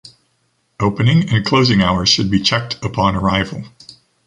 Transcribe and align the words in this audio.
Opening 0.79 1.29
and 1.29 1.45
closing 1.45 1.79
hours 1.81 2.09
should 2.09 2.31
be 2.31 2.39
checked 2.39 2.83
upon 2.83 3.15
arrival. 3.15 3.65